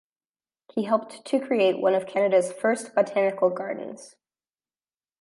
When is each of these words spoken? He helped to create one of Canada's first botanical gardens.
He 0.73 0.85
helped 0.85 1.23
to 1.25 1.39
create 1.39 1.77
one 1.79 1.93
of 1.93 2.07
Canada's 2.07 2.51
first 2.51 2.95
botanical 2.95 3.51
gardens. 3.51 4.15